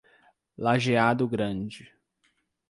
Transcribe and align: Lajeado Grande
Lajeado 0.57 1.27
Grande 1.27 1.93